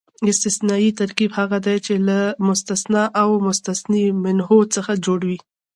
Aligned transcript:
استثنایي 0.31 0.89
ترکیب 0.99 1.31
هغه 1.39 1.57
دئ، 1.65 1.77
چي 1.85 1.93
له 2.07 2.19
مستثنی 2.47 3.03
او 3.21 3.29
مستثنی 3.47 4.03
منه 4.23 4.45
څخه 4.75 4.91
جوړ 5.05 5.19
يي. 5.31 5.37